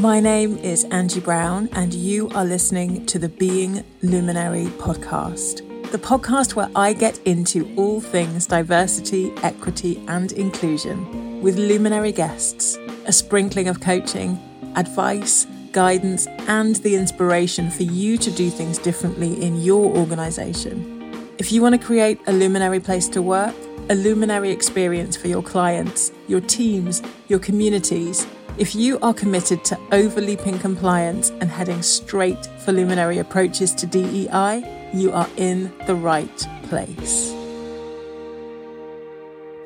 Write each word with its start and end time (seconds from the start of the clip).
My 0.00 0.18
name 0.18 0.56
is 0.56 0.84
Angie 0.84 1.20
Browne, 1.20 1.68
and 1.72 1.92
you 1.92 2.30
are 2.30 2.46
listening 2.46 3.04
to 3.04 3.18
the 3.18 3.28
Being 3.28 3.84
Luminary 4.00 4.64
podcast, 4.78 5.58
the 5.92 5.98
podcast 5.98 6.54
where 6.54 6.70
I 6.74 6.94
get 6.94 7.18
into 7.26 7.70
all 7.76 8.00
things 8.00 8.46
diversity, 8.46 9.30
equity, 9.42 10.02
and 10.08 10.32
inclusion 10.32 11.42
with 11.42 11.58
luminary 11.58 12.12
guests, 12.12 12.78
a 13.04 13.12
sprinkling 13.12 13.68
of 13.68 13.80
coaching, 13.82 14.40
advice, 14.74 15.46
guidance, 15.72 16.26
and 16.48 16.76
the 16.76 16.96
inspiration 16.96 17.70
for 17.70 17.82
you 17.82 18.16
to 18.16 18.30
do 18.30 18.48
things 18.48 18.78
differently 18.78 19.42
in 19.42 19.60
your 19.60 19.94
organisation. 19.94 21.28
If 21.36 21.52
you 21.52 21.60
want 21.60 21.78
to 21.78 21.86
create 21.86 22.18
a 22.26 22.32
luminary 22.32 22.80
place 22.80 23.06
to 23.08 23.20
work, 23.20 23.54
a 23.90 23.94
luminary 23.94 24.50
experience 24.50 25.14
for 25.14 25.28
your 25.28 25.42
clients, 25.42 26.10
your 26.26 26.40
teams, 26.40 27.02
your 27.28 27.38
communities, 27.38 28.26
if 28.60 28.74
you 28.74 28.98
are 29.00 29.14
committed 29.14 29.64
to 29.64 29.74
overleaping 29.90 30.60
compliance 30.60 31.30
and 31.40 31.50
heading 31.50 31.80
straight 31.80 32.44
for 32.58 32.72
luminary 32.72 33.16
approaches 33.16 33.74
to 33.74 33.86
DEI, 33.86 34.90
you 34.92 35.10
are 35.12 35.28
in 35.38 35.72
the 35.86 35.94
right 35.94 36.46
place. 36.64 37.30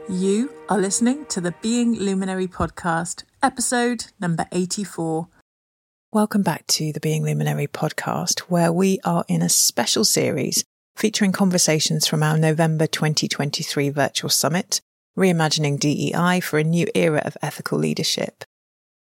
You 0.09 0.49
are 0.69 0.79
listening 0.79 1.27
to 1.27 1.41
the 1.41 1.53
Being 1.61 1.95
Luminary 1.95 2.47
podcast, 2.47 3.25
episode 3.43 4.13
number 4.21 4.47
84. 4.53 5.27
Welcome 6.13 6.43
back 6.43 6.65
to 6.69 6.93
the 6.93 7.01
Being 7.01 7.25
Luminary 7.25 7.67
podcast, 7.67 8.43
where 8.43 8.73
we 8.73 9.01
are 9.05 9.25
in 9.27 9.43
a 9.43 9.49
special 9.49 10.05
series 10.05 10.63
featuring 10.95 11.33
conversations 11.33 12.07
from 12.07 12.23
our 12.23 12.39
November 12.39 12.87
2023 12.87 13.89
virtual 13.89 14.31
summit, 14.31 14.81
Reimagining 15.19 15.81
DEI 15.81 16.39
for 16.39 16.61
a 16.61 16.65
New 16.65 16.87
Era 16.95 17.23
of 17.25 17.37
Ethical 17.43 17.77
Leadership. 17.77 18.45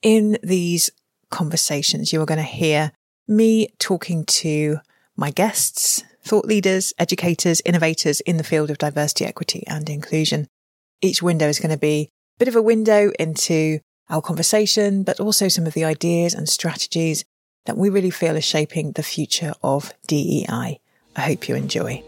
In 0.02 0.38
these 0.42 0.91
conversations, 1.30 2.12
you 2.12 2.20
are 2.20 2.27
going 2.27 2.38
to 2.38 2.45
hear 2.45 2.92
me 3.27 3.69
talking 3.78 4.25
to 4.25 4.78
my 5.16 5.30
guests, 5.30 6.05
thought 6.22 6.44
leaders, 6.44 6.92
educators, 6.98 7.62
innovators 7.64 8.20
in 8.20 8.36
the 8.36 8.44
field 8.44 8.70
of 8.70 8.78
diversity, 8.78 9.24
equity 9.24 9.64
and 9.67 9.89
inclusion. 9.89 10.47
Each 11.00 11.22
window 11.22 11.48
is 11.48 11.58
going 11.58 11.70
to 11.70 11.78
be 11.78 12.11
a 12.36 12.39
bit 12.39 12.48
of 12.48 12.56
a 12.56 12.62
window 12.62 13.11
into 13.19 13.80
our 14.08 14.22
conversation, 14.22 15.02
but 15.02 15.20
also 15.20 15.48
some 15.48 15.67
of 15.67 15.74
the 15.74 15.84
ideas 15.84 16.34
and 16.34 16.48
strategies 16.48 17.24
that 17.64 17.77
we 17.77 17.89
really 17.89 18.11
feel 18.11 18.36
are 18.36 18.41
shaping 18.41 18.92
the 18.92 19.02
future 19.02 19.55
of 19.62 19.92
DEI. 20.06 20.78
I 21.17 21.20
hope 21.20 21.48
you 21.48 21.56
enjoy. 21.56 22.02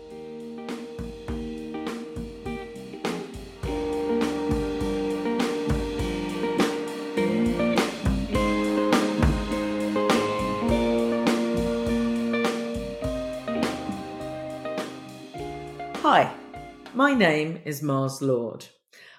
My 16.99 17.15
name 17.15 17.61
is 17.65 17.81
Mars 17.81 18.21
Lord. 18.21 18.67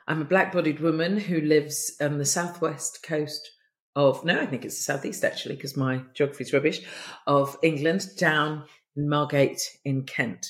I'm 0.05 0.21
a 0.21 0.25
black 0.25 0.51
bodied 0.51 0.81
woman 0.81 1.17
who 1.17 1.39
lives 1.39 1.95
on 2.01 2.17
the 2.17 2.25
southwest 2.25 3.01
coast 3.03 3.49
of, 3.95 4.25
no, 4.25 4.37
I 4.37 4.47
think 4.47 4.65
it's 4.65 4.75
the 4.75 4.83
southeast 4.83 5.23
actually, 5.23 5.55
because 5.55 5.77
my 5.77 6.01
geography's 6.13 6.51
rubbish, 6.51 6.81
of 7.25 7.55
England, 7.63 8.05
down 8.17 8.65
in 8.97 9.07
Margate 9.07 9.61
in 9.85 10.03
Kent. 10.03 10.45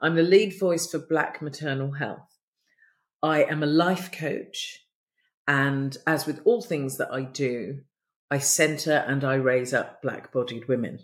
I'm 0.00 0.14
the 0.14 0.22
lead 0.22 0.56
voice 0.60 0.88
for 0.88 1.00
Black 1.00 1.42
Maternal 1.42 1.90
Health. 1.90 2.38
I 3.24 3.42
am 3.42 3.64
a 3.64 3.66
life 3.66 4.12
coach, 4.12 4.78
and 5.48 5.96
as 6.06 6.26
with 6.26 6.40
all 6.44 6.62
things 6.62 6.96
that 6.98 7.12
I 7.12 7.22
do, 7.22 7.80
I 8.30 8.38
centre 8.38 9.04
and 9.04 9.24
I 9.24 9.34
raise 9.34 9.74
up 9.74 10.00
black 10.00 10.32
bodied 10.32 10.68
women. 10.68 11.00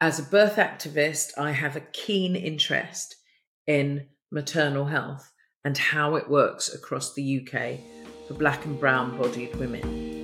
As 0.00 0.18
a 0.18 0.22
birth 0.22 0.56
activist, 0.56 1.32
I 1.36 1.50
have 1.50 1.76
a 1.76 1.80
keen 1.92 2.36
interest 2.36 3.16
in 3.68 4.06
maternal 4.32 4.86
health 4.86 5.30
and 5.62 5.76
how 5.76 6.16
it 6.16 6.28
works 6.28 6.74
across 6.74 7.12
the 7.12 7.46
UK 7.46 7.78
for 8.26 8.34
black 8.34 8.64
and 8.64 8.80
brown 8.80 9.16
bodied 9.18 9.54
women. 9.56 10.16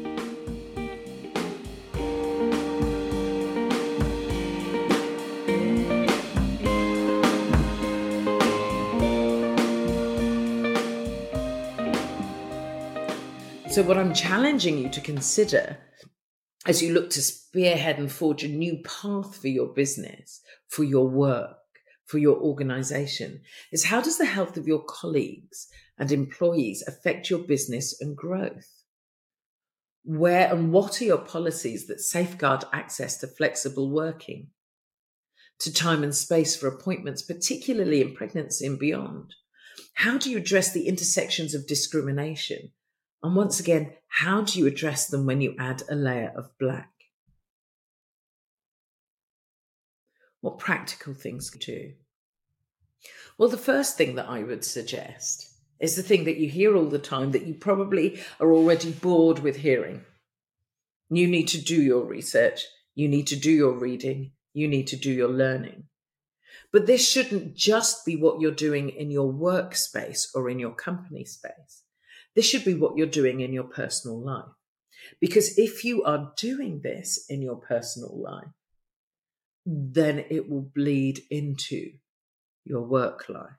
So, 13.70 13.82
what 13.82 13.98
I'm 13.98 14.14
challenging 14.14 14.78
you 14.78 14.88
to 14.88 15.00
consider 15.00 15.76
as 16.64 16.80
you 16.80 16.94
look 16.94 17.10
to 17.10 17.20
spearhead 17.20 17.98
and 17.98 18.10
forge 18.10 18.44
a 18.44 18.48
new 18.48 18.78
path 18.84 19.36
for 19.36 19.48
your 19.48 19.66
business, 19.66 20.40
for 20.68 20.84
your 20.84 21.08
work, 21.08 21.58
for 22.06 22.18
your 22.18 22.36
organization, 22.36 23.40
is 23.72 23.84
how 23.84 24.00
does 24.00 24.18
the 24.18 24.24
health 24.24 24.56
of 24.56 24.66
your 24.66 24.82
colleagues 24.84 25.68
and 25.98 26.10
employees 26.12 26.84
affect 26.86 27.30
your 27.30 27.40
business 27.40 28.00
and 28.00 28.16
growth? 28.16 28.82
Where 30.04 30.52
and 30.52 30.72
what 30.72 31.00
are 31.00 31.04
your 31.04 31.18
policies 31.18 31.86
that 31.86 32.00
safeguard 32.00 32.64
access 32.72 33.18
to 33.18 33.26
flexible 33.26 33.90
working, 33.90 34.48
to 35.60 35.72
time 35.72 36.02
and 36.02 36.14
space 36.14 36.56
for 36.56 36.68
appointments, 36.68 37.22
particularly 37.22 38.02
in 38.02 38.14
pregnancy 38.14 38.66
and 38.66 38.78
beyond? 38.78 39.34
How 39.94 40.18
do 40.18 40.30
you 40.30 40.36
address 40.36 40.72
the 40.72 40.88
intersections 40.88 41.54
of 41.54 41.66
discrimination 41.66 42.72
and 43.24 43.34
once 43.34 43.58
again, 43.58 43.94
how 44.08 44.42
do 44.42 44.58
you 44.58 44.66
address 44.66 45.06
them 45.06 45.24
when 45.24 45.40
you 45.40 45.56
add 45.58 45.82
a 45.88 45.94
layer 45.94 46.30
of 46.36 46.50
black? 46.58 46.92
What 50.44 50.58
practical 50.58 51.14
things 51.14 51.50
to 51.52 51.58
do? 51.58 51.94
Well, 53.38 53.48
the 53.48 53.56
first 53.56 53.96
thing 53.96 54.16
that 54.16 54.28
I 54.28 54.42
would 54.42 54.62
suggest 54.62 55.48
is 55.80 55.96
the 55.96 56.02
thing 56.02 56.24
that 56.24 56.36
you 56.36 56.50
hear 56.50 56.76
all 56.76 56.84
the 56.84 56.98
time 56.98 57.30
that 57.30 57.46
you 57.46 57.54
probably 57.54 58.20
are 58.38 58.52
already 58.52 58.92
bored 58.92 59.38
with 59.38 59.56
hearing. 59.56 60.02
You 61.08 61.28
need 61.28 61.48
to 61.48 61.64
do 61.64 61.80
your 61.80 62.04
research, 62.04 62.66
you 62.94 63.08
need 63.08 63.26
to 63.28 63.36
do 63.36 63.50
your 63.50 63.72
reading, 63.72 64.32
you 64.52 64.68
need 64.68 64.86
to 64.88 64.96
do 64.96 65.10
your 65.10 65.30
learning. 65.30 65.84
But 66.70 66.84
this 66.84 67.08
shouldn't 67.08 67.54
just 67.54 68.04
be 68.04 68.14
what 68.14 68.38
you're 68.38 68.50
doing 68.50 68.90
in 68.90 69.10
your 69.10 69.32
workspace 69.32 70.26
or 70.34 70.50
in 70.50 70.58
your 70.58 70.74
company 70.74 71.24
space. 71.24 71.84
This 72.34 72.44
should 72.44 72.66
be 72.66 72.74
what 72.74 72.98
you're 72.98 73.06
doing 73.06 73.40
in 73.40 73.54
your 73.54 73.64
personal 73.64 74.20
life. 74.20 74.52
Because 75.22 75.56
if 75.56 75.84
you 75.84 76.04
are 76.04 76.34
doing 76.36 76.82
this 76.82 77.24
in 77.30 77.40
your 77.40 77.56
personal 77.56 78.14
life, 78.14 78.52
then 79.66 80.24
it 80.30 80.48
will 80.48 80.70
bleed 80.74 81.20
into 81.30 81.92
your 82.64 82.82
work 82.82 83.28
life. 83.28 83.56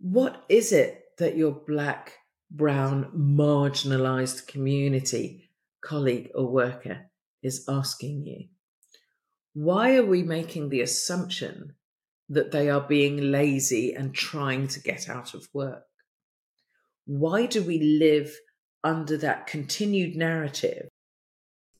What 0.00 0.44
is 0.48 0.72
it 0.72 1.04
that 1.18 1.36
your 1.36 1.52
black, 1.52 2.14
brown, 2.50 3.12
marginalized 3.14 4.48
community, 4.48 5.50
colleague, 5.84 6.30
or 6.34 6.48
worker 6.48 7.10
is 7.42 7.64
asking 7.68 8.26
you? 8.26 8.48
Why 9.54 9.96
are 9.96 10.04
we 10.04 10.22
making 10.22 10.70
the 10.70 10.80
assumption 10.80 11.74
that 12.28 12.50
they 12.50 12.70
are 12.70 12.80
being 12.80 13.30
lazy 13.30 13.92
and 13.94 14.14
trying 14.14 14.66
to 14.68 14.80
get 14.80 15.08
out 15.08 15.34
of 15.34 15.46
work? 15.52 15.84
Why 17.04 17.46
do 17.46 17.62
we 17.62 17.78
live 18.00 18.34
under 18.82 19.16
that 19.18 19.46
continued 19.46 20.16
narrative 20.16 20.88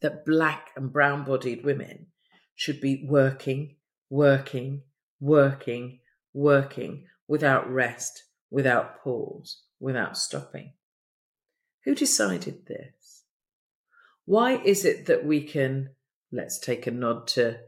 that 0.02 0.24
black 0.24 0.70
and 0.76 0.92
brown 0.92 1.24
bodied 1.24 1.64
women 1.64 2.06
should 2.54 2.80
be 2.80 3.04
working, 3.08 3.76
working, 4.10 4.82
working, 5.20 6.00
working 6.34 7.06
without 7.26 7.70
rest, 7.72 8.24
without 8.50 9.02
pause, 9.02 9.62
without 9.80 10.16
stopping? 10.18 10.72
Who 11.84 11.94
decided 11.94 12.66
this? 12.66 13.24
Why 14.24 14.58
is 14.58 14.84
it 14.84 15.06
that 15.06 15.24
we 15.24 15.42
can, 15.42 15.90
let's 16.30 16.58
take 16.58 16.86
a 16.86 16.90
nod 16.90 17.26
to 17.28 17.58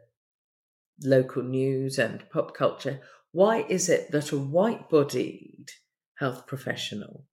local 1.02 1.42
news 1.42 1.98
and 1.98 2.28
pop 2.30 2.54
culture, 2.54 3.00
why 3.32 3.64
is 3.68 3.88
it 3.88 4.12
that 4.12 4.30
a 4.30 4.38
white 4.38 4.88
bodied 4.88 5.66
health 6.18 6.46
professional 6.46 7.24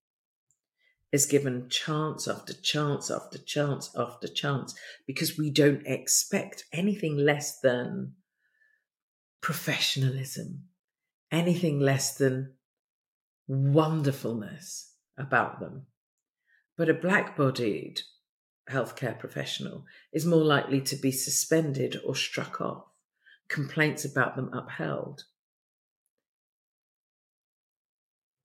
is 1.11 1.25
given 1.25 1.67
chance 1.69 2.27
after 2.27 2.53
chance 2.53 3.11
after 3.11 3.37
chance 3.37 3.89
after 3.97 4.27
chance 4.27 4.73
because 5.05 5.37
we 5.37 5.49
don't 5.49 5.85
expect 5.85 6.65
anything 6.71 7.17
less 7.17 7.59
than 7.59 8.13
professionalism, 9.41 10.63
anything 11.31 11.79
less 11.79 12.15
than 12.15 12.53
wonderfulness 13.47 14.93
about 15.17 15.59
them. 15.59 15.85
But 16.77 16.89
a 16.89 16.93
black 16.93 17.35
bodied 17.35 18.01
healthcare 18.69 19.17
professional 19.19 19.85
is 20.13 20.25
more 20.25 20.43
likely 20.43 20.79
to 20.81 20.95
be 20.95 21.11
suspended 21.11 21.99
or 22.05 22.15
struck 22.15 22.61
off 22.61 22.85
complaints 23.49 24.05
about 24.05 24.37
them 24.37 24.49
upheld. 24.53 25.25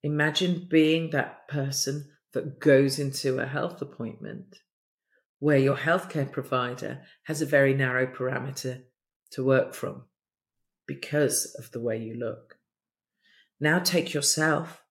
Imagine 0.03 0.67
being 0.69 1.11
that 1.11 1.47
person 1.49 2.11
that 2.37 2.61
goes 2.61 2.99
into 2.99 3.39
a 3.39 3.47
health 3.47 3.81
appointment 3.81 4.59
where 5.39 5.57
your 5.57 5.79
healthcare 5.79 6.31
provider 6.31 7.01
has 7.23 7.41
a 7.41 7.47
very 7.47 7.73
narrow 7.73 8.07
parameter 8.07 8.83
to 9.31 9.43
work 9.43 9.73
from 9.73 10.05
because 10.87 11.57
of 11.59 11.71
the 11.71 11.81
way 11.81 11.97
you 11.97 12.15
look. 12.15 12.59
Now 13.59 13.79
take 13.79 14.13
yourself, 14.13 14.83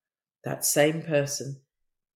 that 0.43 0.65
same 0.65 1.03
person, 1.03 1.61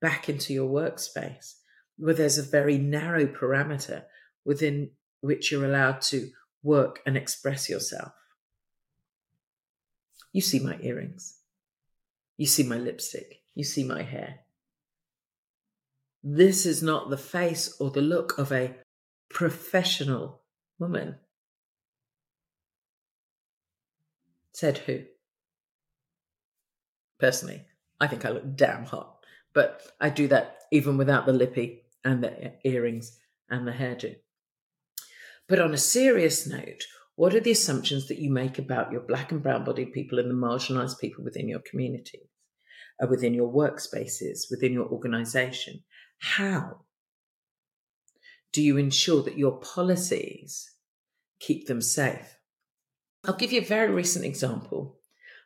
back 0.01 0.29
into 0.29 0.51
your 0.51 0.67
workspace 0.67 1.53
where 1.97 2.15
there's 2.15 2.39
a 2.39 2.43
very 2.43 2.79
narrow 2.79 3.27
parameter 3.27 4.05
within 4.43 4.89
which 5.21 5.51
you're 5.51 5.65
allowed 5.65 6.01
to 6.01 6.31
work 6.63 7.01
and 7.05 7.15
express 7.15 7.69
yourself. 7.69 8.13
You 10.33 10.41
see 10.41 10.57
my 10.59 10.79
earrings. 10.81 11.37
You 12.35 12.47
see 12.47 12.63
my 12.63 12.77
lipstick. 12.77 13.43
You 13.53 13.63
see 13.63 13.83
my 13.83 14.01
hair. 14.01 14.39
This 16.23 16.65
is 16.65 16.83
not 16.83 17.09
the 17.09 17.17
face 17.17 17.75
or 17.79 17.91
the 17.91 18.01
look 18.01 18.37
of 18.37 18.51
a 18.51 18.75
professional 19.29 20.41
woman. 20.77 21.15
Said 24.51 24.79
who? 24.79 25.03
Personally, 27.19 27.65
I 27.99 28.07
think 28.07 28.25
I 28.25 28.31
look 28.31 28.55
damn 28.55 28.85
hot, 28.85 29.17
but 29.53 29.81
I 30.01 30.09
do 30.09 30.27
that 30.29 30.57
even 30.71 30.97
without 30.97 31.25
the 31.25 31.33
lippy 31.33 31.83
and 32.03 32.23
the 32.23 32.53
earrings 32.63 33.17
and 33.49 33.67
the 33.67 33.71
hairdo. 33.71 34.15
But 35.47 35.59
on 35.59 35.73
a 35.73 35.77
serious 35.77 36.45
note, 36.47 36.83
what 37.15 37.33
are 37.33 37.39
the 37.39 37.51
assumptions 37.51 38.07
that 38.07 38.19
you 38.19 38.31
make 38.31 38.59
about 38.59 38.91
your 38.91 39.01
black 39.01 39.31
and 39.31 39.43
brown 39.43 39.65
bodied 39.65 39.93
people 39.93 40.19
and 40.19 40.29
the 40.29 40.33
marginalized 40.33 40.99
people 40.99 41.23
within 41.23 41.49
your 41.49 41.59
community, 41.59 42.29
uh, 43.01 43.07
within 43.07 43.33
your 43.33 43.51
workspaces, 43.51 44.49
within 44.49 44.71
your 44.71 44.87
organization? 44.87 45.83
How 46.19 46.81
do 48.51 48.61
you 48.61 48.77
ensure 48.77 49.23
that 49.23 49.37
your 49.37 49.59
policies 49.59 50.71
keep 51.39 51.67
them 51.67 51.81
safe? 51.81 52.37
I'll 53.25 53.35
give 53.35 53.51
you 53.51 53.61
a 53.61 53.65
very 53.65 53.91
recent 53.91 54.25
example 54.25 54.99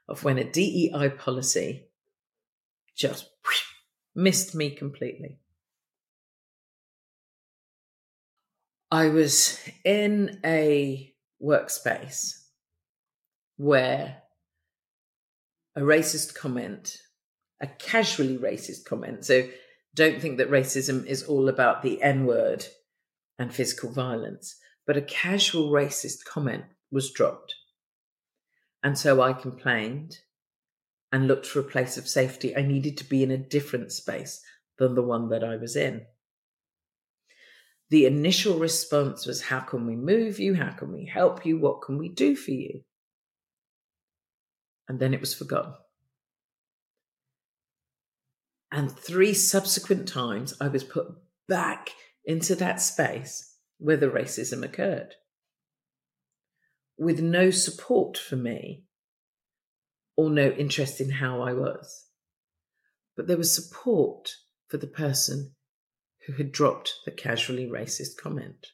of 0.08 0.24
when 0.24 0.38
a 0.38 0.44
DEI 0.44 1.10
policy 1.18 1.88
just 2.96 3.30
missed 4.16 4.54
me 4.54 4.70
completely. 4.72 5.40
I 8.92 9.10
was 9.10 9.60
in 9.84 10.40
a 10.46 11.14
workspace 11.42 12.44
where 13.58 14.22
a 15.76 15.82
racist 15.82 16.36
comment, 16.36 17.00
a 17.60 17.66
casually 17.66 18.38
racist 18.38 18.86
comment, 18.86 19.26
so 19.26 19.48
don't 19.96 20.22
think 20.22 20.38
that 20.38 20.50
racism 20.50 21.06
is 21.06 21.24
all 21.24 21.50
about 21.50 21.82
the 21.82 22.02
N 22.02 22.26
word 22.26 22.66
and 23.38 23.54
physical 23.54 23.92
violence, 23.92 24.56
but 24.86 24.98
a 24.98 25.02
casual 25.02 25.72
racist 25.72 26.26
comment 26.26 26.66
was 26.92 27.12
dropped. 27.12 27.56
And 28.84 28.98
so 28.98 29.22
I 29.22 29.34
complained 29.34 30.18
and 31.12 31.28
looked 31.28 31.46
for 31.46 31.60
a 31.60 31.64
place 31.64 31.98
of 31.98 32.08
safety. 32.08 32.56
I 32.56 32.62
needed 32.62 32.98
to 32.98 33.06
be 33.06 33.24
in 33.24 33.32
a 33.32 33.38
different 33.38 33.92
space 33.92 34.42
than 34.78 34.96
the 34.96 35.04
one 35.04 35.30
that 35.30 35.44
I 35.44 35.56
was 35.56 35.76
in 35.76 36.06
the 37.94 38.08
initial 38.08 38.58
response 38.58 39.28
was, 39.28 39.44
How 39.44 39.60
can 39.60 39.86
we 39.86 39.96
move 39.96 40.40
you? 40.40 40.56
How 40.56 40.72
can 40.72 40.92
we 40.92 41.06
help 41.06 41.46
you? 41.46 41.60
What 41.60 41.84
can 41.84 42.00
we 42.00 42.10
do 42.10 42.36
for 42.36 42.50
you? 42.50 42.82
And 44.90 45.00
then 45.00 45.14
it 45.14 45.20
was 45.20 45.36
forgotten. 45.36 45.74
And 48.74 48.92
three 48.92 49.36
subsequent 49.36 50.08
times, 50.08 50.56
I 50.60 50.68
was 50.68 50.84
put 50.84 51.06
back 51.48 51.92
into 52.26 52.56
that 52.56 52.82
space 52.82 53.56
where 53.78 53.98
the 53.98 54.10
racism 54.10 54.66
occurred 54.66 55.14
with 56.98 57.22
no 57.22 57.52
support 57.52 58.18
for 58.18 58.36
me 58.36 58.86
or 60.18 60.32
no 60.32 60.50
interest 60.50 61.00
in 61.00 61.12
how 61.12 61.42
I 61.42 61.54
was. 61.54 62.06
But 63.16 63.28
there 63.28 63.38
was 63.38 63.54
support 63.54 64.32
for 64.70 64.78
the 64.78 64.88
person 64.88 65.54
who 66.26 66.34
had 66.34 66.52
dropped 66.52 66.96
the 67.06 67.12
casually 67.12 67.68
racist 67.68 68.18
comment. 68.20 68.70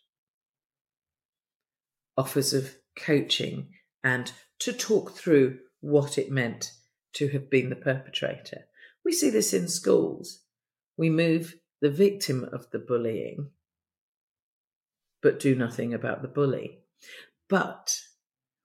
Offers 2.18 2.54
of 2.54 2.76
coaching 2.98 3.68
and 4.02 4.32
to 4.60 4.72
talk 4.72 5.12
through 5.12 5.60
what 5.82 6.18
it 6.18 6.32
meant 6.32 6.72
to 7.16 7.28
have 7.30 7.50
been 7.50 7.70
the 7.70 7.76
perpetrator. 7.76 8.69
We 9.06 9.14
see 9.14 9.30
this 9.30 9.54
in 9.54 9.68
schools. 9.68 10.42
We 10.98 11.10
move 11.10 11.56
the 11.82 11.90
victim 11.90 12.48
of 12.52 12.70
the 12.72 12.80
bullying, 12.80 13.52
but 15.22 15.40
do 15.40 15.56
nothing 15.56 15.94
about 15.94 16.22
the 16.22 16.28
bully. 16.28 16.80
But 17.48 18.02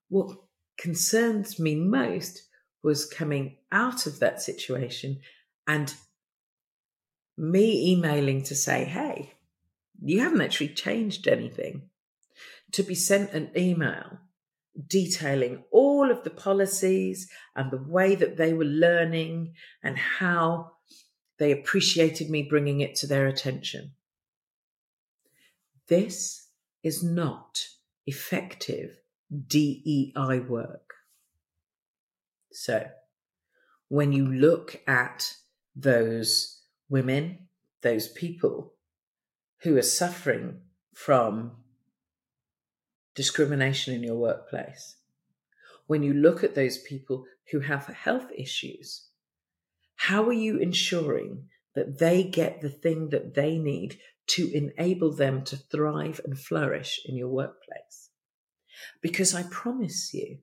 what 0.08 0.36
concerns 0.78 1.58
me 1.58 1.74
most 1.74 2.42
was 2.82 3.06
coming 3.06 3.56
out 3.72 4.06
of 4.06 4.20
that 4.20 4.42
situation 4.42 5.20
and 5.66 5.94
me 7.36 7.92
emailing 7.92 8.42
to 8.42 8.54
say, 8.54 8.84
hey, 8.84 9.32
you 10.02 10.20
haven't 10.20 10.42
actually 10.42 10.68
changed 10.68 11.26
anything, 11.26 11.88
to 12.72 12.82
be 12.82 12.94
sent 12.94 13.32
an 13.32 13.50
email 13.56 14.18
detailing 14.86 15.64
all 16.04 16.10
of 16.10 16.24
the 16.24 16.30
policies 16.30 17.28
and 17.56 17.70
the 17.70 17.82
way 17.82 18.14
that 18.14 18.36
they 18.36 18.52
were 18.52 18.64
learning 18.64 19.54
and 19.82 19.96
how 19.98 20.72
they 21.38 21.50
appreciated 21.50 22.28
me 22.30 22.42
bringing 22.42 22.80
it 22.80 22.94
to 22.94 23.06
their 23.06 23.26
attention. 23.26 23.92
This 25.88 26.48
is 26.82 27.02
not 27.02 27.60
effective 28.06 28.98
DEI 29.46 30.40
work. 30.48 30.94
So, 32.52 32.86
when 33.88 34.12
you 34.12 34.26
look 34.26 34.80
at 34.86 35.34
those 35.74 36.62
women, 36.88 37.48
those 37.82 38.08
people 38.08 38.74
who 39.62 39.76
are 39.76 39.82
suffering 39.82 40.60
from 40.94 41.52
discrimination 43.14 43.94
in 43.94 44.02
your 44.02 44.16
workplace, 44.16 44.96
when 45.86 46.02
you 46.02 46.14
look 46.14 46.42
at 46.42 46.54
those 46.54 46.78
people 46.78 47.24
who 47.50 47.60
have 47.60 47.86
health 47.86 48.26
issues, 48.36 49.08
how 49.96 50.24
are 50.24 50.32
you 50.32 50.58
ensuring 50.58 51.48
that 51.74 51.98
they 51.98 52.22
get 52.22 52.60
the 52.60 52.70
thing 52.70 53.10
that 53.10 53.34
they 53.34 53.58
need 53.58 53.98
to 54.26 54.50
enable 54.52 55.14
them 55.14 55.44
to 55.44 55.56
thrive 55.56 56.20
and 56.24 56.38
flourish 56.38 57.00
in 57.04 57.16
your 57.16 57.28
workplace? 57.28 58.10
Because 59.02 59.34
I 59.34 59.44
promise 59.44 60.12
you, 60.12 60.38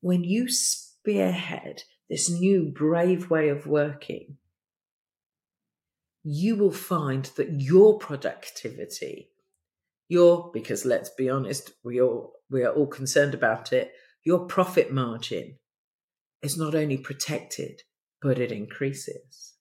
when 0.00 0.24
you 0.24 0.48
spearhead 0.48 1.82
this 2.08 2.30
new 2.30 2.72
brave 2.74 3.30
way 3.30 3.48
of 3.48 3.66
working, 3.66 4.36
you 6.22 6.56
will 6.56 6.72
find 6.72 7.24
that 7.36 7.60
your 7.60 7.98
productivity, 7.98 9.30
your, 10.08 10.50
because 10.52 10.84
let's 10.84 11.10
be 11.10 11.28
honest, 11.28 11.72
we 11.84 12.00
all, 12.00 12.34
we 12.50 12.62
are 12.64 12.72
all 12.72 12.86
concerned 12.86 13.34
about 13.34 13.72
it, 13.72 13.92
your 14.24 14.46
profit 14.46 14.92
margin 14.92 15.56
is 16.42 16.56
not 16.56 16.74
only 16.74 16.96
protected, 16.96 17.82
but 18.20 18.38
it 18.38 18.52
increases. 18.52 19.54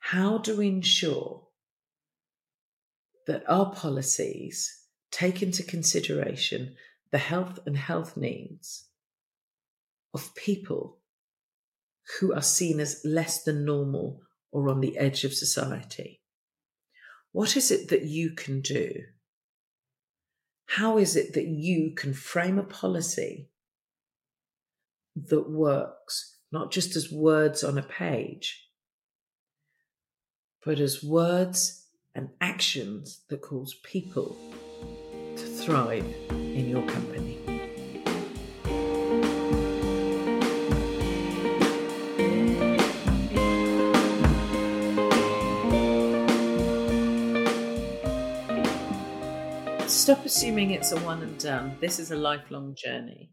How 0.00 0.38
do 0.38 0.56
we 0.56 0.68
ensure 0.68 1.48
that 3.26 3.44
our 3.48 3.70
policies 3.72 4.84
take 5.10 5.42
into 5.42 5.62
consideration 5.62 6.74
the 7.10 7.18
health 7.18 7.58
and 7.66 7.76
health 7.76 8.16
needs 8.16 8.88
of 10.14 10.34
people 10.34 10.98
who 12.18 12.32
are 12.34 12.42
seen 12.42 12.80
as 12.80 13.02
less 13.04 13.42
than 13.42 13.64
normal 13.64 14.22
or 14.50 14.70
on 14.70 14.80
the 14.80 14.96
edge 14.96 15.24
of 15.24 15.34
society. 15.34 16.22
What 17.32 17.56
is 17.56 17.70
it 17.70 17.90
that 17.90 18.04
you 18.04 18.30
can 18.30 18.60
do? 18.60 19.02
How 20.68 20.98
is 20.98 21.16
it 21.16 21.32
that 21.32 21.46
you 21.46 21.92
can 21.96 22.12
frame 22.12 22.58
a 22.58 22.62
policy 22.62 23.48
that 25.16 25.50
works 25.50 26.36
not 26.52 26.70
just 26.70 26.94
as 26.94 27.10
words 27.10 27.64
on 27.64 27.78
a 27.78 27.82
page, 27.82 28.68
but 30.64 30.78
as 30.78 31.02
words 31.02 31.86
and 32.14 32.28
actions 32.42 33.22
that 33.28 33.40
cause 33.40 33.76
people 33.82 34.36
to 35.36 35.46
thrive 35.46 36.04
in 36.30 36.68
your 36.68 36.86
company? 36.86 37.37
Stop 50.08 50.24
assuming 50.24 50.70
it's 50.70 50.92
a 50.92 50.98
one 51.00 51.20
and 51.20 51.38
done. 51.38 51.76
This 51.82 51.98
is 51.98 52.10
a 52.10 52.16
lifelong 52.16 52.74
journey. 52.74 53.30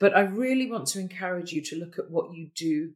But 0.00 0.16
I 0.16 0.22
really 0.22 0.68
want 0.68 0.88
to 0.88 0.98
encourage 0.98 1.52
you 1.52 1.62
to 1.66 1.76
look 1.76 2.00
at 2.00 2.10
what 2.10 2.34
you 2.34 2.50
do 2.56 2.94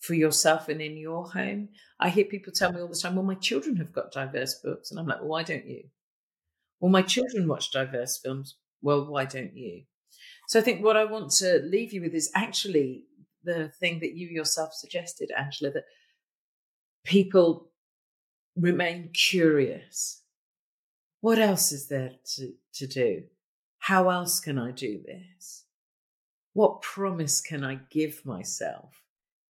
for 0.00 0.14
yourself 0.14 0.70
and 0.70 0.80
in 0.80 0.96
your 0.96 1.28
home. 1.28 1.68
I 2.00 2.08
hear 2.08 2.24
people 2.24 2.54
tell 2.54 2.72
me 2.72 2.80
all 2.80 2.88
the 2.88 2.96
time, 2.96 3.16
well, 3.16 3.24
my 3.26 3.34
children 3.34 3.76
have 3.76 3.92
got 3.92 4.12
diverse 4.12 4.58
books. 4.64 4.90
And 4.90 4.98
I'm 4.98 5.06
like, 5.06 5.20
well, 5.20 5.28
why 5.28 5.42
don't 5.42 5.66
you? 5.66 5.82
Well, 6.80 6.90
my 6.90 7.02
children 7.02 7.46
watch 7.46 7.70
diverse 7.70 8.18
films. 8.24 8.56
Well, 8.80 9.04
why 9.04 9.26
don't 9.26 9.54
you? 9.54 9.82
So 10.48 10.58
I 10.58 10.62
think 10.62 10.82
what 10.82 10.96
I 10.96 11.04
want 11.04 11.32
to 11.32 11.60
leave 11.62 11.92
you 11.92 12.00
with 12.00 12.14
is 12.14 12.32
actually 12.34 13.04
the 13.44 13.70
thing 13.78 14.00
that 14.00 14.16
you 14.16 14.28
yourself 14.28 14.72
suggested, 14.72 15.30
Angela, 15.36 15.72
that 15.72 15.84
people 17.04 17.68
remain 18.56 19.10
curious. 19.12 20.21
What 21.22 21.38
else 21.38 21.70
is 21.70 21.86
there 21.86 22.10
to, 22.34 22.52
to 22.74 22.86
do? 22.88 23.22
How 23.78 24.10
else 24.10 24.40
can 24.40 24.58
I 24.58 24.72
do 24.72 25.00
this? 25.06 25.64
What 26.52 26.82
promise 26.82 27.40
can 27.40 27.62
I 27.64 27.78
give 27.90 28.26
myself 28.26 29.04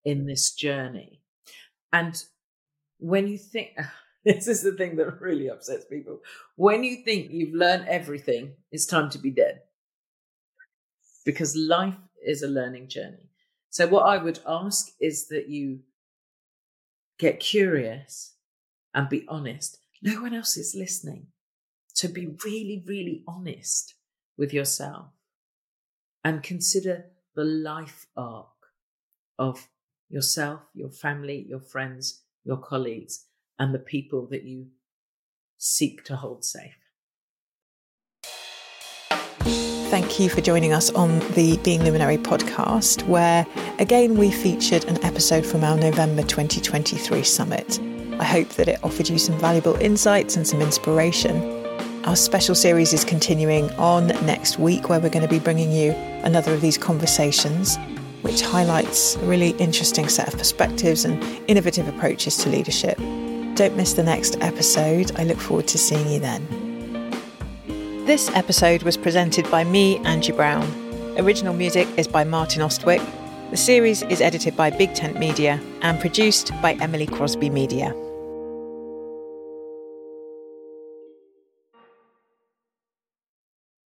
in 0.05 0.26
this 0.26 0.52
journey? 0.52 1.23
And 1.91 2.23
when 2.99 3.26
you 3.26 3.38
think, 3.38 3.71
this 4.25 4.49
is 4.49 4.62
the 4.62 4.73
thing 4.73 4.97
that 4.97 5.19
really 5.23 5.49
upsets 5.49 5.87
people. 5.87 6.21
When 6.57 6.85
you 6.85 6.97
think 7.05 7.31
you've 7.31 7.55
learned 7.55 7.88
everything, 7.88 8.52
it's 8.71 8.85
time 8.85 9.09
to 9.09 9.19
be 9.19 9.31
dead. 9.31 9.62
Because 11.25 11.57
life 11.57 11.97
is 12.23 12.43
a 12.43 12.49
learning 12.49 12.88
journey. 12.88 13.31
So, 13.71 13.87
what 13.87 14.02
I 14.02 14.19
would 14.19 14.41
ask 14.47 14.88
is 15.00 15.29
that 15.29 15.49
you 15.49 15.81
get 17.19 17.41
curious 17.41 18.35
and 18.93 19.09
be 19.09 19.25
honest. 19.26 19.79
No 20.02 20.21
one 20.21 20.35
else 20.35 20.59
is 20.59 20.75
listening. 20.76 21.29
To 22.02 22.09
be 22.09 22.35
really, 22.44 22.82
really 22.85 23.23
honest 23.28 23.94
with 24.37 24.52
yourself 24.52 25.11
and 26.25 26.42
consider 26.42 27.04
the 27.37 27.44
life 27.44 28.06
arc 28.16 28.49
of 29.38 29.68
yourself, 30.09 30.62
your 30.75 30.90
family, 30.90 31.47
your 31.49 31.61
friends, 31.61 32.25
your 32.42 32.56
colleagues, 32.56 33.26
and 33.56 33.73
the 33.73 33.78
people 33.78 34.26
that 34.32 34.42
you 34.42 34.71
seek 35.59 36.02
to 36.06 36.16
hold 36.16 36.44
safe. 36.44 36.75
Thank 39.88 40.18
you 40.18 40.28
for 40.28 40.40
joining 40.40 40.73
us 40.73 40.90
on 40.90 41.21
the 41.35 41.56
Being 41.62 41.85
Luminary 41.85 42.18
podcast, 42.18 43.06
where 43.06 43.47
again 43.78 44.18
we 44.18 44.32
featured 44.32 44.87
an 44.87 45.00
episode 45.04 45.47
from 45.47 45.62
our 45.62 45.76
November 45.76 46.23
2023 46.23 47.23
summit. 47.23 47.78
I 48.18 48.25
hope 48.25 48.49
that 48.54 48.66
it 48.66 48.82
offered 48.82 49.09
you 49.09 49.18
some 49.18 49.38
valuable 49.38 49.76
insights 49.76 50.35
and 50.35 50.44
some 50.44 50.61
inspiration. 50.61 51.62
Our 52.04 52.16
special 52.16 52.56
series 52.56 52.92
is 52.92 53.04
continuing 53.04 53.71
on 53.75 54.09
next 54.26 54.59
week, 54.59 54.88
where 54.88 54.99
we're 54.99 55.09
going 55.09 55.23
to 55.23 55.28
be 55.28 55.38
bringing 55.38 55.71
you 55.71 55.92
another 56.25 56.52
of 56.52 56.61
these 56.61 56.76
conversations, 56.76 57.76
which 58.23 58.42
highlights 58.42 59.14
a 59.14 59.21
really 59.21 59.50
interesting 59.50 60.09
set 60.09 60.26
of 60.26 60.37
perspectives 60.37 61.04
and 61.04 61.23
innovative 61.49 61.87
approaches 61.87 62.37
to 62.38 62.49
leadership. 62.49 62.99
Don't 63.54 63.76
miss 63.76 63.92
the 63.92 64.02
next 64.02 64.37
episode. 64.40 65.12
I 65.16 65.23
look 65.23 65.38
forward 65.38 65.68
to 65.68 65.78
seeing 65.78 66.11
you 66.11 66.18
then. 66.18 66.44
This 68.04 68.30
episode 68.30 68.82
was 68.82 68.97
presented 68.97 69.49
by 69.49 69.62
me, 69.62 69.99
Angie 69.99 70.32
Browne. 70.32 70.68
Original 71.18 71.54
music 71.54 71.87
is 71.97 72.09
by 72.09 72.25
Martin 72.25 72.62
Austwick. 72.62 73.00
The 73.52 73.56
series 73.56 74.02
is 74.02 74.21
edited 74.21 74.56
by 74.56 74.71
Big 74.71 74.92
Tent 74.94 75.21
Media 75.21 75.61
and 75.82 76.00
produced 76.00 76.50
by 76.61 76.73
Emily 76.75 77.06
Crosby 77.06 77.49
Media. 77.49 77.94